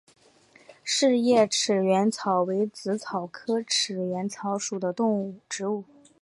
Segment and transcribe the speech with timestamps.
[0.83, 4.91] 匙叶齿缘草为紫草科齿缘草属的
[5.47, 5.83] 植物。